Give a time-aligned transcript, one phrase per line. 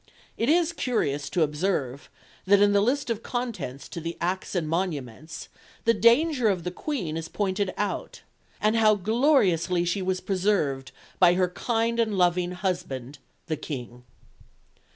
[0.35, 2.09] It is curious to observe
[2.45, 5.47] that in the list of contents to the Acts and Monuments
[5.85, 8.23] the danger of the Queen is pointed out,
[8.59, 14.03] "and how gloriously she was preserved by her kind and loving Husband the King."